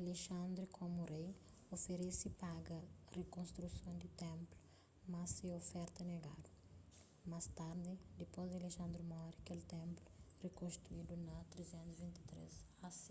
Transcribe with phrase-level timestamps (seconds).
[0.00, 1.30] alexandre komu rei
[1.76, 4.60] oferese paga pa rikonstruson di ténplu
[5.12, 6.50] mas se oferta negadu
[7.30, 10.06] más tardi dipôs di alexandre mori kel ténplu
[10.46, 13.04] rikonstruidu na 323 a.c